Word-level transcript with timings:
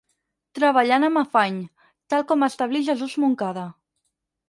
Treballant 0.59 1.05
amb 1.09 1.21
afany, 1.23 1.61
tal 2.15 2.27
com 2.33 2.49
establí 2.51 2.85
Jesús 2.91 3.19
Moncada. 3.27 3.71